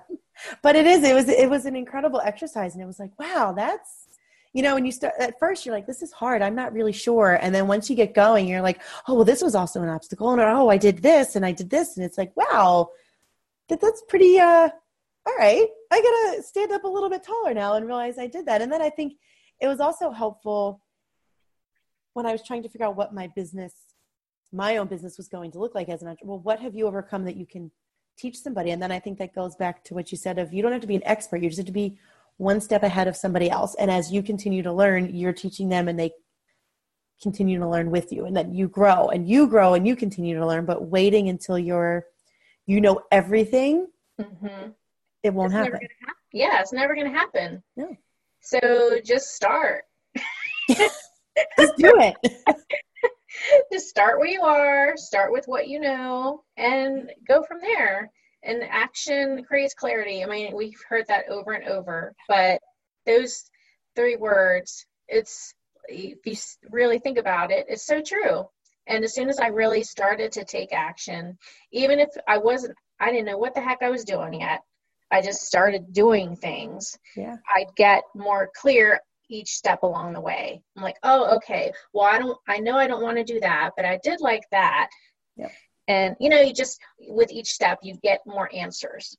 [0.63, 1.03] but it is.
[1.05, 4.08] It was it was an incredible exercise, and it was like, wow, that's
[4.53, 6.43] you know, when you start at first, you're like, this is hard.
[6.43, 9.43] I'm not really sure, and then once you get going, you're like, oh, well, this
[9.43, 12.19] was also an obstacle, and oh, I did this, and I did this, and it's
[12.19, 12.91] like, wow,
[13.69, 14.39] that that's pretty.
[14.39, 14.71] uh
[15.29, 18.47] all right, I gotta stand up a little bit taller now and realize I did
[18.47, 18.63] that.
[18.63, 19.15] And then I think
[19.61, 20.81] it was also helpful
[22.15, 23.75] when I was trying to figure out what my business,
[24.53, 26.37] my own business was going to look like as an entrepreneur.
[26.37, 27.71] Well, what have you overcome that you can
[28.17, 28.71] teach somebody?
[28.71, 30.81] And then I think that goes back to what you said of you don't have
[30.81, 31.99] to be an expert, you just have to be
[32.39, 33.75] one step ahead of somebody else.
[33.79, 36.11] And as you continue to learn, you're teaching them and they
[37.23, 38.25] continue to learn with you.
[38.27, 41.59] And then you grow and you grow and you continue to learn, but waiting until
[41.59, 42.05] you're
[42.67, 43.87] you know everything,
[44.21, 44.71] Mm-hmm.
[45.23, 45.73] it won't happen.
[45.73, 46.15] gonna happen.
[46.33, 47.63] Yeah, it's never going to happen.
[47.77, 47.97] No.
[48.41, 49.85] So just start.
[50.77, 52.17] Just do it.
[53.73, 58.11] just start where you are, start with what you know, and go from there.
[58.43, 60.23] And action creates clarity.
[60.23, 62.61] I mean, we've heard that over and over, but
[63.05, 63.45] those
[63.97, 65.55] three words, it's,
[65.89, 66.37] if you
[66.71, 68.45] really think about it, it's so true.
[68.87, 71.37] And as soon as I really started to take action,
[71.73, 74.61] even if I wasn't, I didn't know what the heck I was doing yet,
[75.11, 76.97] I just started doing things.
[77.17, 77.37] Yeah.
[77.55, 80.63] I'd get more clear each step along the way.
[80.77, 81.73] I'm like, oh, okay.
[81.93, 84.45] Well, I don't, I know I don't want to do that, but I did like
[84.53, 84.89] that.
[85.37, 85.53] Yep.
[85.89, 89.17] And you know, you just with each step, you get more answers.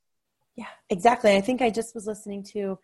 [0.55, 1.35] Yeah, exactly.
[1.35, 2.77] I think I just was listening to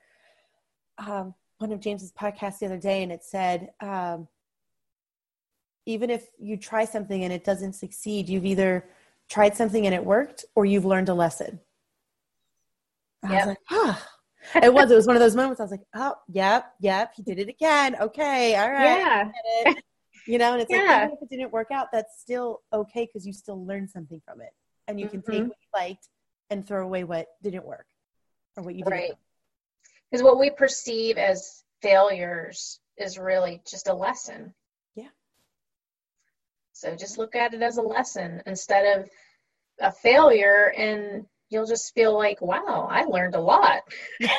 [0.97, 4.27] um, one of James's podcasts the other day, and it said, um,
[5.85, 8.89] even if you try something and it doesn't succeed, you've either
[9.29, 11.59] tried something and it worked, or you've learned a lesson.
[13.23, 13.47] I was Yep.
[13.47, 14.07] like, ah.
[14.61, 14.91] It was.
[14.91, 15.59] It was one of those moments.
[15.59, 17.95] I was like, "Oh, yep, yep, he did it again.
[17.99, 19.31] Okay, all right,
[19.65, 19.73] Yeah.
[20.27, 21.05] I get it." You know, and it's like Yeah.
[21.05, 24.41] even if it didn't work out, that's still okay because you still learned something from
[24.41, 24.53] it,
[24.87, 25.49] and you can take Mhm.
[25.49, 26.09] what you liked
[26.49, 27.87] and throw away what didn't work
[28.57, 28.99] or what you didn't.
[28.99, 29.13] Right.
[30.09, 34.53] Because what we perceive as failures is really just a lesson.
[34.95, 35.09] Yeah.
[36.73, 39.09] So just look at it as a lesson instead of
[39.79, 43.83] a failure, and you'll just feel like, wow, I learned a lot.
[44.19, 44.29] this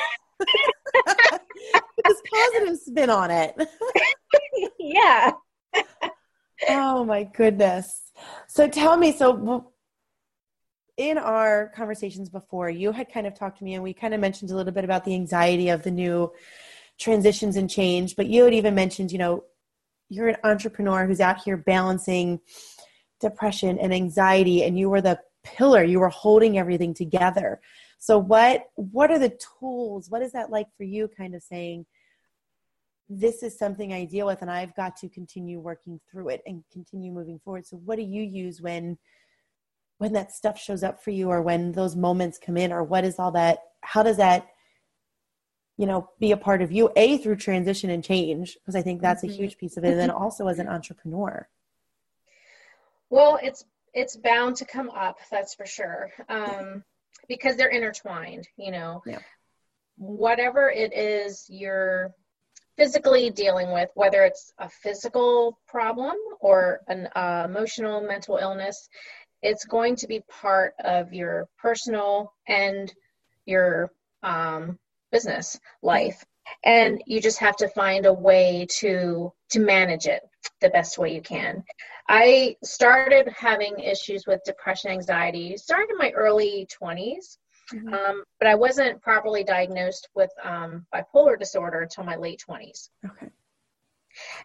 [2.31, 3.55] positive spin on it.
[4.79, 5.31] yeah.
[6.69, 8.11] oh my goodness.
[8.47, 9.71] So tell me, so
[10.97, 14.19] in our conversations before, you had kind of talked to me and we kind of
[14.19, 16.31] mentioned a little bit about the anxiety of the new
[16.99, 19.43] transitions and change, but you had even mentioned, you know,
[20.09, 22.39] you're an entrepreneur who's out here balancing
[23.19, 27.61] depression and anxiety and you were the pillar, you were holding everything together.
[27.99, 30.09] So what what are the tools?
[30.09, 31.85] What is that like for you kind of saying
[33.09, 36.63] this is something I deal with and I've got to continue working through it and
[36.71, 37.65] continue moving forward.
[37.65, 38.97] So what do you use when
[39.99, 43.03] when that stuff shows up for you or when those moments come in or what
[43.03, 44.47] is all that how does that
[45.75, 49.01] you know be a part of you a through transition and change because I think
[49.01, 49.29] that's Mhm.
[49.29, 51.47] a huge piece of it and then also as an entrepreneur.
[53.09, 56.11] Well, it's it's bound to come up, that's for sure.
[56.29, 56.83] Um,
[57.27, 59.01] because they're intertwined, you know.
[59.07, 59.19] Yeah.
[59.97, 62.13] Whatever it is you're
[62.77, 68.87] physically dealing with, whether it's a physical problem or an uh, emotional mental illness,
[69.41, 72.93] it's going to be part of your personal and
[73.45, 73.91] your
[74.23, 74.77] um,
[75.11, 76.23] business life.
[76.63, 80.21] and you just have to find a way to to manage it
[80.61, 81.63] the best way you can
[82.07, 87.37] i started having issues with depression anxiety started in my early 20s
[87.73, 87.93] mm-hmm.
[87.93, 93.29] um, but i wasn't properly diagnosed with um, bipolar disorder until my late 20s okay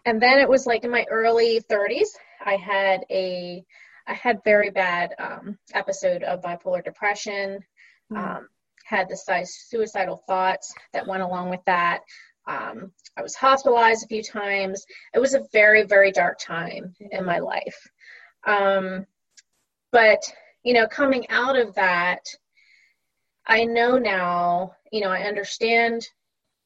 [0.05, 2.09] and then it was like in my early 30s
[2.45, 3.63] i had a
[4.07, 7.59] i had very bad um, episode of bipolar depression
[8.11, 8.43] mm-hmm
[8.83, 12.01] had the suicidal thoughts that went along with that.
[12.47, 14.85] Um, I was hospitalized a few times.
[15.13, 17.89] It was a very, very dark time in my life.
[18.45, 19.05] Um,
[19.91, 20.21] but,
[20.63, 22.19] you know, coming out of that,
[23.45, 26.07] I know now, you know, I understand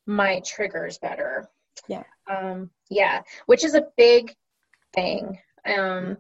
[0.06, 1.50] my triggers better.
[1.88, 2.04] Yeah.
[2.30, 4.36] Um, yeah, which is a big
[4.94, 5.38] thing.
[5.66, 6.18] Um,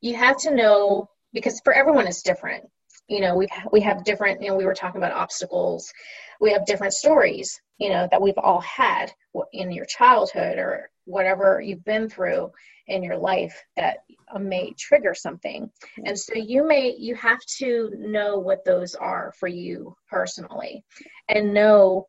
[0.00, 2.64] you have to know because for everyone it's different
[3.08, 5.92] you know we we have different you know we were talking about obstacles
[6.40, 9.12] we have different stories you know that we've all had
[9.52, 12.50] in your childhood or whatever you've been through
[12.86, 13.98] in your life that
[14.34, 15.70] uh, may trigger something.
[16.04, 20.84] And so you may you have to know what those are for you personally
[21.28, 22.08] and know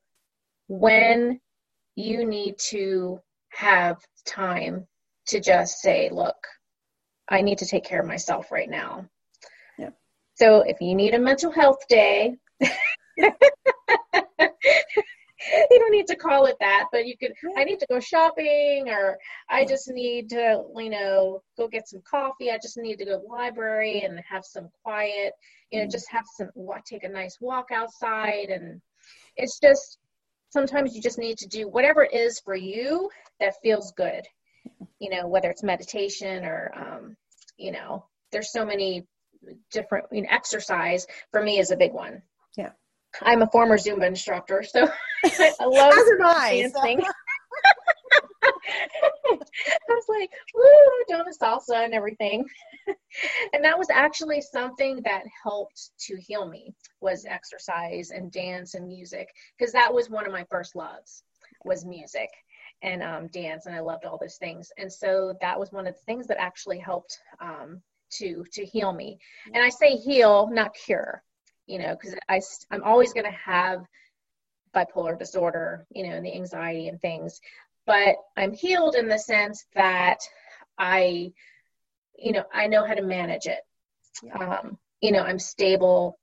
[0.68, 1.40] when
[1.96, 4.88] you need to have time
[5.28, 6.38] to just say look
[7.30, 9.06] i need to take care of myself right now.
[9.78, 9.90] Yeah.
[10.36, 12.36] so if you need a mental health day,
[15.70, 18.90] you don't need to call it that, but you could, I need to go shopping
[18.90, 19.18] or
[19.50, 22.52] I just need to, you know, go get some coffee.
[22.52, 25.34] I just need to go to the library and have some quiet,
[25.72, 25.92] you know, mm.
[25.92, 28.50] just have some, what take a nice walk outside.
[28.50, 28.82] And
[29.36, 29.98] it's just,
[30.50, 33.10] sometimes you just need to do whatever it is for you
[33.40, 34.26] that feels good,
[35.00, 37.16] you know, whether it's meditation or, um,
[37.58, 39.06] you know, there's so many
[39.72, 42.22] different you know, exercise for me is a big one.
[42.58, 42.72] Yeah.
[43.22, 44.90] I'm a former Zumba instructor, so
[45.26, 47.02] I love dancing.
[48.42, 49.38] I
[49.90, 50.64] was like, woo,
[51.08, 52.46] doing the salsa and everything.
[53.54, 58.88] and that was actually something that helped to heal me was exercise and dance and
[58.88, 61.24] music because that was one of my first loves
[61.66, 62.30] was music
[62.82, 64.72] and um, dance and I loved all those things.
[64.78, 68.92] And so that was one of the things that actually helped um, to to heal
[68.92, 69.20] me
[69.54, 71.24] and i say heal not cure
[71.70, 73.86] you know because i i'm always going to have
[74.76, 77.40] bipolar disorder you know and the anxiety and things.
[77.86, 80.20] But i'm healed in the sense that
[80.78, 81.32] i
[82.18, 83.60] you know i know how to manage it.
[84.38, 86.18] Um, you know i'm stable.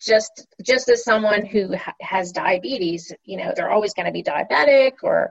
[0.00, 4.22] Just just as someone who ha- has diabetes you know they're always going to be
[4.22, 5.30] diabetic or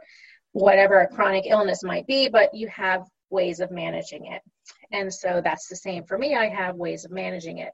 [0.51, 4.41] whatever a chronic illness might be but you have ways of managing it.
[4.91, 6.35] And so that's the same for me.
[6.35, 7.71] I have ways of managing it.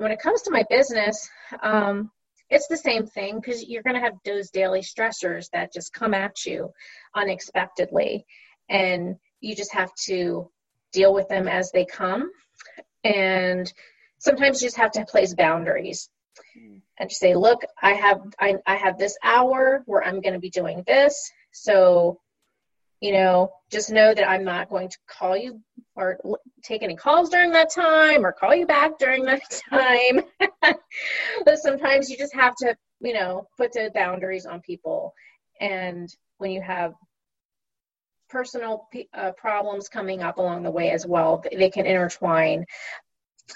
[0.00, 1.28] When it comes to my business,
[1.62, 2.10] um,
[2.48, 6.14] it's the same thing because you're going to have those daily stressors that just come
[6.14, 6.72] at you
[7.14, 8.24] unexpectedly.
[8.70, 10.50] And you just have to
[10.94, 12.30] deal with them as they come.
[13.04, 13.70] And
[14.20, 16.08] sometimes you just have to place boundaries
[16.98, 20.48] and say, look, I have I, I have this hour where I'm going to be
[20.48, 21.30] doing this.
[21.52, 22.20] So
[23.00, 25.60] you know, just know that I'm not going to call you
[25.96, 26.18] or
[26.62, 30.22] take any calls during that time or call you back during that time.
[31.44, 35.14] but sometimes you just have to, you know, put the boundaries on people.
[35.60, 36.08] And
[36.38, 36.92] when you have
[38.28, 42.66] personal uh, problems coming up along the way as well, they can intertwine.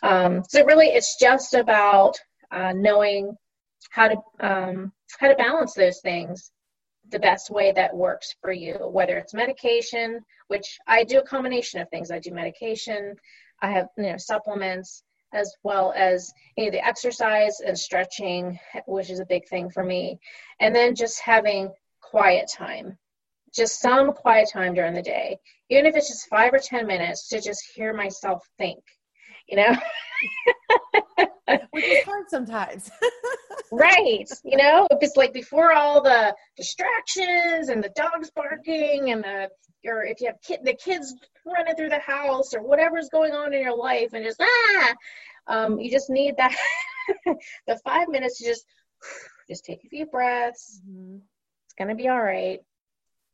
[0.03, 2.19] Um, so really, it's just about
[2.51, 3.37] uh, knowing
[3.91, 6.51] how to um, how to balance those things
[7.11, 11.81] the best way that works for you, whether it's medication, which I do a combination
[11.81, 12.11] of things.
[12.11, 13.15] I do medication,
[13.61, 19.11] I have you know supplements, as well as you know, the exercise and stretching, which
[19.11, 20.19] is a big thing for me,
[20.61, 22.97] and then just having quiet time,
[23.55, 25.39] just some quiet time during the day,
[25.71, 28.83] even if it's just five or ten minutes to just hear myself think,
[29.49, 29.77] you know.
[31.71, 32.91] Which is hard sometimes.
[33.79, 34.29] right.
[34.45, 39.51] You know, if it's like before all the distractions and the dogs barking and the
[39.87, 43.53] or if you have kid, the kids running through the house or whatever's going on
[43.53, 44.95] in your life and just ah!
[45.47, 46.57] Um, you just need that
[47.67, 48.65] the five minutes to just
[49.49, 50.81] just take a few breaths.
[50.89, 51.17] Mm-hmm.
[51.67, 52.61] it's gonna be all right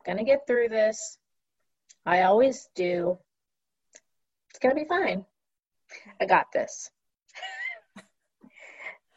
[0.05, 1.19] gonna get through this.
[2.07, 3.19] I always do.
[4.51, 5.25] It's gonna be fine.
[6.21, 6.91] I got this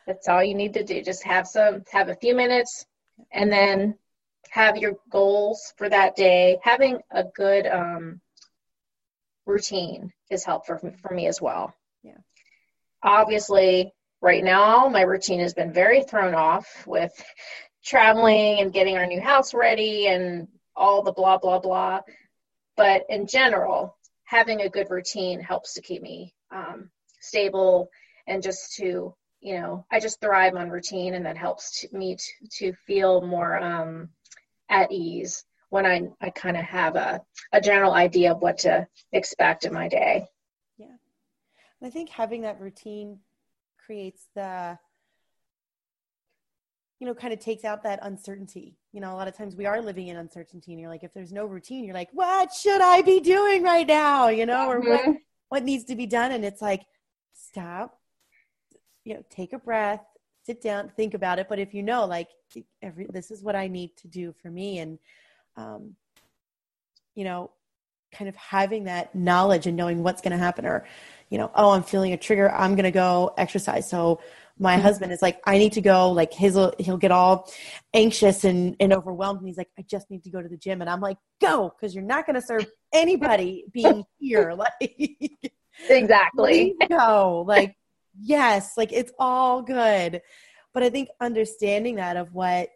[0.05, 1.01] that's all you need to do.
[1.01, 2.85] Just have some, have a few minutes,
[3.31, 3.95] and then
[4.49, 6.57] have your goals for that day.
[6.63, 8.21] Having a good um,
[9.45, 11.73] routine is helpful for, for me as well.
[12.03, 12.17] Yeah.
[13.01, 13.93] Obviously,
[14.23, 17.11] right now my routine has been very thrown off with
[17.83, 21.99] traveling and getting our new house ready and all the blah blah blah
[22.77, 26.89] but in general having a good routine helps to keep me um,
[27.19, 27.89] stable
[28.25, 32.15] and just to you know i just thrive on routine and that helps to, me
[32.15, 34.09] to, to feel more um,
[34.69, 37.21] at ease when i, I kind of have a,
[37.51, 40.25] a general idea of what to expect in my day
[40.77, 40.95] yeah
[41.83, 43.19] i think having that routine
[43.85, 44.77] creates the
[47.03, 48.77] you know, kind of takes out that uncertainty.
[48.93, 51.13] You know, a lot of times we are living in uncertainty and you're like, if
[51.13, 54.29] there's no routine, you're like, what should I be doing right now?
[54.29, 55.09] You know, or mm-hmm.
[55.09, 55.17] what,
[55.49, 56.31] what needs to be done?
[56.31, 56.85] And it's like,
[57.33, 57.99] stop,
[59.03, 60.01] you know, take a breath,
[60.45, 61.47] sit down, think about it.
[61.49, 62.29] But if you know, like,
[62.81, 64.79] every, this is what I need to do for me.
[64.79, 64.99] And,
[65.55, 65.95] um,
[67.15, 67.51] you know,
[68.13, 70.85] kind of having that knowledge and knowing what's going to happen or,
[71.29, 72.51] you know, oh, I'm feeling a trigger.
[72.51, 73.89] I'm going to go exercise.
[73.89, 74.19] So,
[74.59, 74.83] my mm-hmm.
[74.83, 76.11] husband is like, I need to go.
[76.11, 77.51] Like his, he'll get all
[77.93, 79.39] anxious and, and overwhelmed.
[79.39, 80.81] And he's like, I just need to go to the gym.
[80.81, 84.55] And I'm like, go, because you're not going to serve anybody being here.
[84.63, 84.95] Like,
[85.89, 86.75] exactly.
[86.87, 87.43] Go.
[87.47, 87.75] Like,
[88.19, 90.21] yes, like it's all good.
[90.73, 92.69] But I think understanding that of what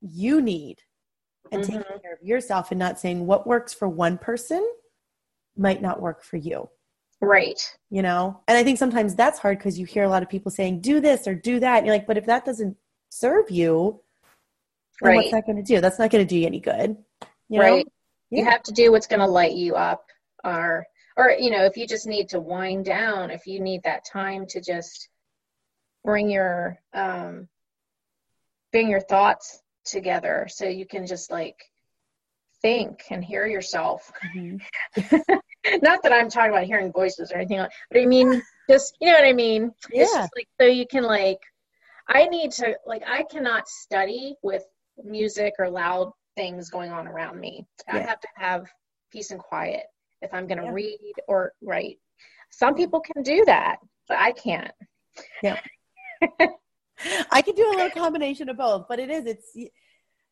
[0.00, 0.78] you need
[1.52, 1.72] and mm-hmm.
[1.78, 4.66] taking care of yourself and not saying what works for one person
[5.56, 6.68] might not work for you.
[7.20, 7.60] Right.
[7.90, 10.50] You know, and I think sometimes that's hard because you hear a lot of people
[10.50, 11.78] saying, do this or do that.
[11.78, 12.76] And you're like, but if that doesn't
[13.10, 14.00] serve you,
[15.02, 15.16] right.
[15.16, 15.80] what's that going to do?
[15.80, 16.96] That's not going to do you any good.
[17.48, 17.86] You right.
[18.30, 18.38] Yeah.
[18.38, 20.06] You have to do what's going to light you up
[20.44, 20.86] or,
[21.18, 24.46] or, you know, if you just need to wind down, if you need that time
[24.46, 25.08] to just
[26.04, 27.48] bring your, um,
[28.70, 31.56] bring your thoughts together so you can just like
[32.62, 34.12] think and hear yourself.
[34.36, 35.16] Mm-hmm.
[35.82, 38.40] Not that I'm talking about hearing voices or anything, like, but I mean,
[38.70, 39.72] just you know what I mean.
[39.90, 40.02] Yeah.
[40.02, 41.40] It's just like so you can like.
[42.10, 44.64] I need to like I cannot study with
[45.04, 47.66] music or loud things going on around me.
[47.86, 47.96] Yeah.
[47.96, 48.66] I have to have
[49.10, 49.82] peace and quiet
[50.22, 50.72] if I'm going to yeah.
[50.72, 51.98] read or write.
[52.50, 54.72] Some people can do that, but I can't.
[55.42, 55.60] Yeah.
[57.30, 59.56] I can do a little combination of both, but it is it's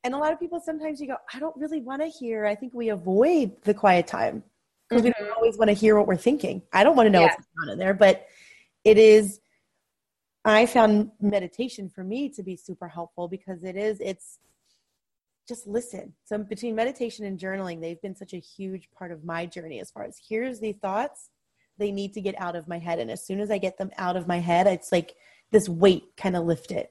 [0.05, 2.47] and a lot of people sometimes you go, I don't really want to hear.
[2.47, 4.45] I think we avoid the quiet time
[4.89, 5.13] because mm-hmm.
[5.19, 6.63] we don't always want to hear what we're thinking.
[6.73, 7.27] I don't want to know yeah.
[7.27, 8.27] what's going on in there, but
[8.85, 9.41] it is.
[10.45, 14.01] I found meditation for me to be super helpful because it is.
[14.01, 14.39] It's
[15.49, 16.15] just listen.
[16.25, 19.91] So between meditation and journaling, they've been such a huge part of my journey as
[19.91, 21.31] far as here's the thoughts
[21.79, 23.91] they need to get out of my head, and as soon as I get them
[23.99, 25.15] out of my head, it's like
[25.51, 26.89] this weight kind of lifted.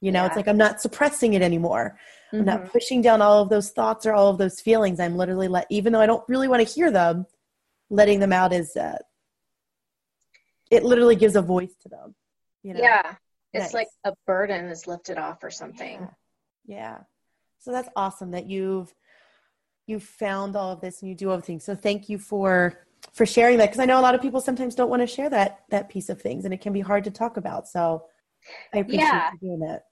[0.00, 0.26] You know, yeah.
[0.28, 1.98] it's like I'm not suppressing it anymore.
[2.28, 2.36] Mm-hmm.
[2.38, 2.70] I'm not mm-hmm.
[2.70, 4.98] pushing down all of those thoughts or all of those feelings.
[4.98, 7.26] I'm literally let, even though I don't really want to hear them,
[7.90, 8.98] letting them out is, uh,
[10.70, 12.14] it literally gives a voice to them.
[12.62, 12.80] You know?
[12.80, 13.14] Yeah.
[13.52, 13.74] It's nice.
[13.74, 16.08] like a burden is lifted off or something.
[16.66, 16.76] Yeah.
[16.76, 16.98] yeah.
[17.60, 18.92] So that's awesome that you've,
[19.86, 21.64] you've found all of this and you do all the things.
[21.64, 23.70] So thank you for, for sharing that.
[23.70, 26.08] Cause I know a lot of people sometimes don't want to share that, that piece
[26.08, 27.68] of things and it can be hard to talk about.
[27.68, 28.04] So
[28.74, 29.30] I appreciate yeah.
[29.32, 29.84] you doing that.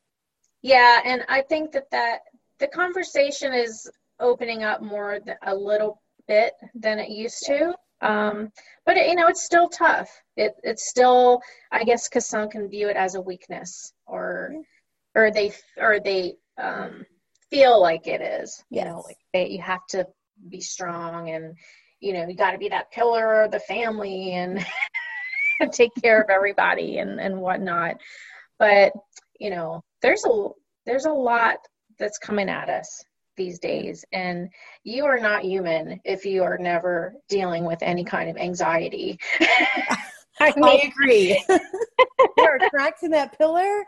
[0.62, 2.20] Yeah, and I think that that
[2.58, 3.88] the conversation is
[4.20, 7.74] opening up more a little bit than it used to.
[8.00, 8.52] Um,
[8.84, 10.10] but it, you know, it's still tough.
[10.36, 11.40] It it's still,
[11.70, 14.54] I guess, because some can view it as a weakness, or
[15.14, 17.04] or they or they um,
[17.50, 18.62] feel like it is.
[18.70, 20.06] You know, like you have to
[20.48, 21.54] be strong, and
[22.00, 24.64] you know, you got to be that pillar of the family, and
[25.72, 27.96] take care of everybody, and and whatnot.
[28.58, 28.92] But
[29.38, 30.48] you know, there's a
[30.86, 31.58] there's a lot
[31.98, 33.04] that's coming at us
[33.38, 34.50] these days and
[34.84, 39.18] you are not human if you are never dealing with any kind of anxiety
[40.40, 41.44] I, mean, I agree
[42.38, 43.84] are cracks in that pillar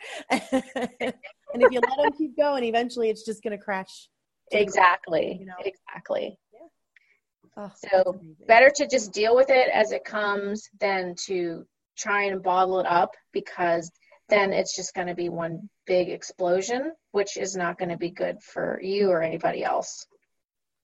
[1.54, 4.08] and if you let them keep going eventually it's just going to crash
[4.52, 5.54] exactly you know?
[5.64, 7.64] exactly yeah.
[7.64, 11.64] oh, so better to just deal with it as it comes than to
[11.96, 13.90] try and bottle it up because
[14.30, 18.10] then it's just going to be one big explosion, which is not going to be
[18.10, 20.06] good for you or anybody else.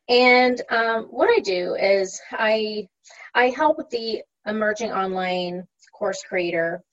[0.09, 2.87] And um, what I do is I
[3.33, 5.65] I help the emerging online
[5.97, 6.83] course creator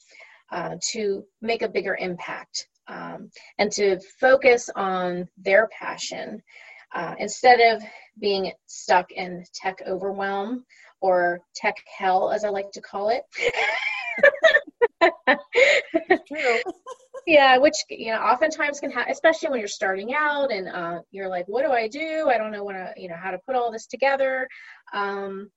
[0.52, 6.42] uh, to make a bigger impact um, and to focus on their passion
[6.94, 7.82] uh, instead of
[8.18, 10.64] being stuck in tech overwhelm
[11.00, 13.22] or tech hell, as I like to call it.
[16.26, 16.58] True.
[17.26, 21.28] yeah, which you know, oftentimes can happen, especially when you're starting out and uh, you're
[21.28, 22.28] like, "What do I do?
[22.28, 24.48] I don't know what to, you know, how to put all this together."
[24.92, 25.50] Um,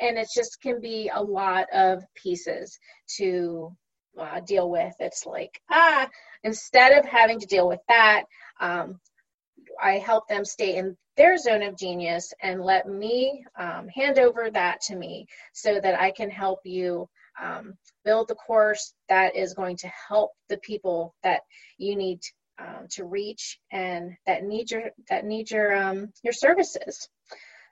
[0.00, 2.78] and it just can be a lot of pieces
[3.18, 3.70] to
[4.18, 4.94] uh, deal with.
[4.98, 6.08] It's like, ah,
[6.42, 8.24] instead of having to deal with that,
[8.60, 8.98] um,
[9.82, 14.50] I help them stay in their zone of genius and let me um, hand over
[14.50, 17.08] that to me so that I can help you
[17.40, 17.74] um,
[18.04, 21.42] build the course that is going to help the people that
[21.78, 22.20] you need
[22.58, 27.08] um, to reach and that need your that need your um, your services.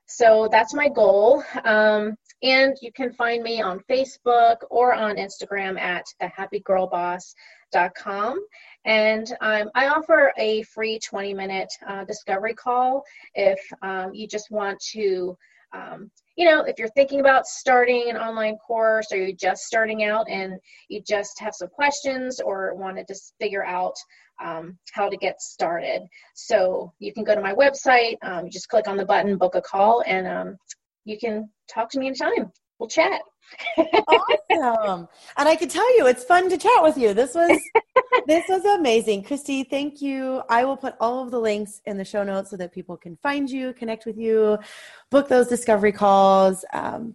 [0.06, 1.44] So that's my goal.
[1.64, 8.46] Um, and you can find me on Facebook or on Instagram at thehappygirlboss.com.
[8.86, 13.02] And um, I offer a free 20 minute uh, discovery call
[13.34, 15.36] if um, you just want to,
[15.74, 20.04] um, you know, if you're thinking about starting an online course or you're just starting
[20.04, 20.54] out and
[20.88, 23.94] you just have some questions or want to just figure out
[24.42, 26.02] um, how to get started.
[26.34, 29.62] So you can go to my website, um, just click on the button, book a
[29.62, 30.56] call, and um,
[31.04, 32.52] you can talk to me anytime.
[32.78, 33.22] We'll chat.
[33.78, 35.08] awesome.
[35.36, 37.14] And I can tell you, it's fun to chat with you.
[37.14, 37.60] This was
[38.26, 39.24] this was amazing.
[39.24, 40.42] Christy, thank you.
[40.48, 43.16] I will put all of the links in the show notes so that people can
[43.22, 44.58] find you, connect with you,
[45.10, 46.64] book those discovery calls.
[46.72, 47.14] Um,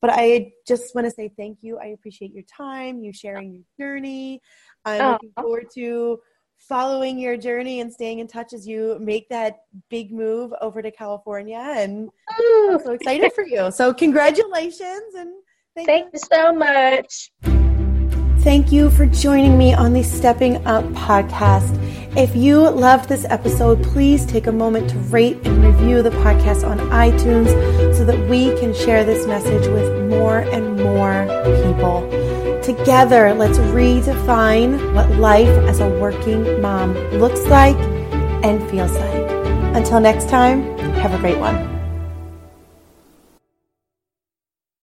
[0.00, 1.78] but I just want to say thank you.
[1.78, 4.40] I appreciate your time, you sharing your journey.
[4.84, 5.12] I'm oh.
[5.12, 6.20] looking forward to
[6.68, 10.90] following your journey and staying in touch as you make that big move over to
[10.90, 11.58] California.
[11.76, 12.08] And
[12.40, 12.70] Ooh.
[12.72, 13.70] I'm so excited for you.
[13.70, 15.32] So congratulations and
[15.74, 16.10] thank, thank you.
[16.14, 17.32] you so much.
[18.42, 21.78] Thank you for joining me on the Stepping Up podcast.
[22.16, 26.68] If you loved this episode, please take a moment to rate and review the podcast
[26.68, 27.48] on iTunes
[27.96, 31.24] so that we can share this message with more and more
[31.62, 32.41] people.
[32.62, 37.76] Together, let's redefine what life as a working mom looks like
[38.44, 39.30] and feels like.
[39.74, 40.62] Until next time,
[40.94, 41.71] have a great one.